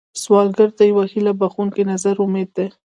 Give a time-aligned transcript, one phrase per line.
[0.21, 2.67] سوالګر ته یو هيله بښونکی نظر امید دی